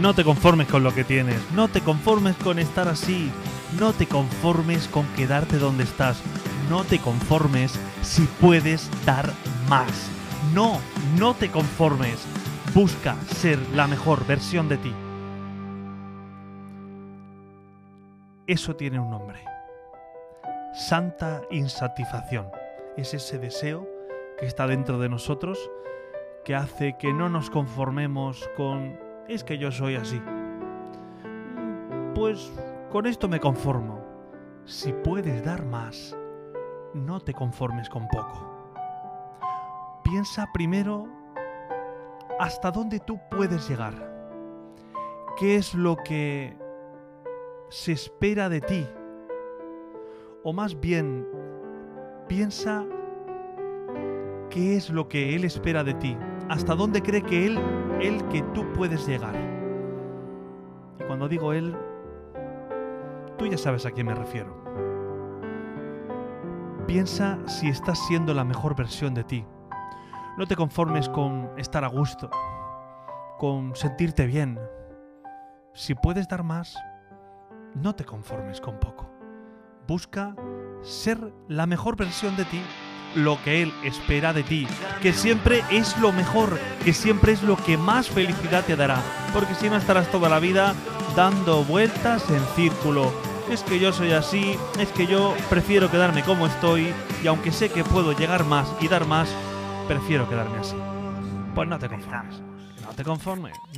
No 0.00 0.14
te 0.14 0.24
conformes 0.24 0.68
con 0.68 0.84
lo 0.84 0.94
que 0.94 1.04
tienes, 1.04 1.40
no 1.52 1.68
te 1.68 1.80
conformes 1.80 2.36
con 2.36 2.58
estar 2.58 2.86
así, 2.86 3.32
no 3.78 3.94
te 3.94 4.06
conformes 4.06 4.88
con 4.88 5.06
quedarte 5.16 5.58
donde 5.58 5.84
estás, 5.84 6.22
no 6.68 6.84
te 6.84 6.98
conformes 6.98 7.80
si 8.02 8.22
puedes 8.40 8.90
dar 9.06 9.32
más. 9.70 10.10
No, 10.54 10.78
no 11.18 11.34
te 11.34 11.50
conformes. 11.50 12.26
Busca 12.74 13.16
ser 13.22 13.58
la 13.74 13.86
mejor 13.86 14.26
versión 14.26 14.68
de 14.68 14.76
ti. 14.76 14.92
Eso 18.46 18.76
tiene 18.76 19.00
un 19.00 19.10
nombre. 19.10 19.42
Santa 20.74 21.40
insatisfacción. 21.50 22.48
Es 22.98 23.14
ese 23.14 23.38
deseo 23.38 23.88
que 24.38 24.44
está 24.44 24.66
dentro 24.66 24.98
de 24.98 25.08
nosotros 25.08 25.58
que 26.44 26.54
hace 26.54 26.96
que 26.98 27.12
no 27.14 27.28
nos 27.28 27.50
conformemos 27.50 28.48
con 28.56 29.05
es 29.28 29.44
que 29.44 29.58
yo 29.58 29.70
soy 29.70 29.96
así. 29.96 30.20
Pues 32.14 32.52
con 32.90 33.06
esto 33.06 33.28
me 33.28 33.40
conformo. 33.40 34.04
Si 34.64 34.92
puedes 34.92 35.44
dar 35.44 35.64
más, 35.64 36.16
no 36.94 37.20
te 37.20 37.32
conformes 37.32 37.88
con 37.88 38.08
poco. 38.08 38.56
Piensa 40.02 40.48
primero 40.52 41.06
hasta 42.38 42.70
dónde 42.70 43.00
tú 43.00 43.18
puedes 43.30 43.68
llegar. 43.68 43.94
¿Qué 45.36 45.56
es 45.56 45.74
lo 45.74 45.96
que 45.96 46.56
se 47.68 47.92
espera 47.92 48.48
de 48.48 48.60
ti? 48.60 48.86
O 50.42 50.52
más 50.52 50.78
bien, 50.80 51.26
piensa 52.28 52.84
qué 54.48 54.76
es 54.76 54.90
lo 54.90 55.08
que 55.08 55.34
Él 55.34 55.44
espera 55.44 55.84
de 55.84 55.94
ti. 55.94 56.16
Hasta 56.48 56.74
dónde 56.74 57.02
cree 57.02 57.22
que 57.22 57.46
Él, 57.46 57.58
Él 58.00 58.26
que 58.28 58.42
tú 58.54 58.72
puedes 58.72 59.06
llegar. 59.06 59.34
Y 61.00 61.04
cuando 61.04 61.28
digo 61.28 61.52
Él, 61.52 61.76
tú 63.36 63.46
ya 63.46 63.58
sabes 63.58 63.84
a 63.86 63.90
quién 63.90 64.06
me 64.06 64.14
refiero. 64.14 64.64
Piensa 66.86 67.38
si 67.46 67.68
estás 67.68 67.98
siendo 68.06 68.32
la 68.32 68.44
mejor 68.44 68.76
versión 68.76 69.12
de 69.12 69.24
ti. 69.24 69.44
No 70.38 70.46
te 70.46 70.54
conformes 70.54 71.08
con 71.08 71.50
estar 71.56 71.82
a 71.84 71.88
gusto, 71.88 72.30
con 73.38 73.74
sentirte 73.74 74.26
bien. 74.26 74.58
Si 75.74 75.94
puedes 75.94 76.28
dar 76.28 76.44
más, 76.44 76.76
no 77.74 77.94
te 77.94 78.04
conformes 78.04 78.60
con 78.60 78.78
poco. 78.78 79.10
Busca 79.88 80.36
ser 80.82 81.32
la 81.48 81.66
mejor 81.66 81.96
versión 81.96 82.36
de 82.36 82.44
ti, 82.44 82.60
lo 83.16 83.42
que 83.42 83.62
Él 83.62 83.72
espera 83.82 84.32
de 84.32 84.44
ti, 84.44 84.68
que 85.02 85.12
siempre 85.12 85.64
es 85.70 85.98
lo 85.98 86.12
mejor, 86.12 86.60
que 86.84 86.92
siempre 86.92 87.32
es 87.32 87.42
lo 87.42 87.56
que 87.56 87.76
más 87.76 88.08
felicidad 88.08 88.64
te 88.64 88.76
dará, 88.76 89.02
porque 89.32 89.54
si 89.54 89.68
no 89.68 89.76
estarás 89.76 90.10
toda 90.10 90.28
la 90.28 90.38
vida 90.38 90.74
dando 91.16 91.64
vueltas 91.64 92.28
en 92.30 92.42
círculo. 92.54 93.12
Es 93.50 93.62
que 93.62 93.78
yo 93.78 93.92
soy 93.92 94.12
así, 94.12 94.56
es 94.78 94.88
que 94.90 95.06
yo 95.06 95.34
prefiero 95.48 95.90
quedarme 95.90 96.22
como 96.22 96.46
estoy 96.46 96.92
y 97.22 97.26
aunque 97.26 97.52
sé 97.52 97.70
que 97.70 97.84
puedo 97.84 98.12
llegar 98.12 98.44
más 98.44 98.68
y 98.80 98.88
dar 98.88 99.06
más, 99.06 99.28
prefiero 99.88 100.28
quedarme 100.28 100.58
así. 100.58 100.76
Pues 101.54 101.68
no 101.68 101.78
te 101.78 101.88
conformes. 101.88 102.42
No 102.82 102.92
te 102.92 103.04
conformes. 103.04 103.56